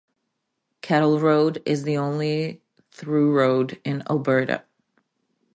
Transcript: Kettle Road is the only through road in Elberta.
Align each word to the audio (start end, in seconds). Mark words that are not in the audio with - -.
Kettle 0.81 1.19
Road 1.19 1.61
is 1.63 1.83
the 1.83 1.95
only 1.95 2.63
through 2.91 3.35
road 3.37 3.79
in 3.85 4.01
Elberta. 4.09 4.63